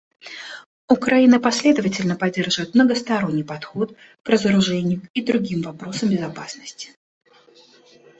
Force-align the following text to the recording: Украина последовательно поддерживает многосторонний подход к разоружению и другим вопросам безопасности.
Украина 0.89 1.39
последовательно 1.39 2.15
поддерживает 2.15 2.73
многосторонний 2.73 3.43
подход 3.43 3.95
к 4.23 4.29
разоружению 4.29 5.03
и 5.13 5.21
другим 5.23 5.61
вопросам 5.61 6.09
безопасности. 6.09 6.93